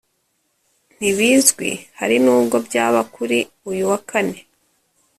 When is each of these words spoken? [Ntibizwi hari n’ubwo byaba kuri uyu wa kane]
[Ntibizwi 0.97 1.69
hari 1.99 2.17
n’ubwo 2.23 2.57
byaba 2.67 3.01
kuri 3.13 3.39
uyu 3.69 3.83
wa 3.91 3.99
kane] 4.09 4.39